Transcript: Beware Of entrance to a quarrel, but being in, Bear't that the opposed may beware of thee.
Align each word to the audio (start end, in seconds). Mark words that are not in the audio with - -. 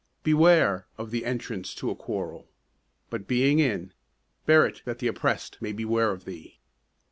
Beware 0.23 0.87
Of 0.97 1.13
entrance 1.13 1.75
to 1.75 1.91
a 1.91 1.95
quarrel, 1.95 2.47
but 3.11 3.27
being 3.27 3.59
in, 3.59 3.93
Bear't 4.47 4.81
that 4.83 4.97
the 4.97 5.05
opposed 5.05 5.59
may 5.61 5.71
beware 5.73 6.09
of 6.09 6.25
thee. 6.25 6.57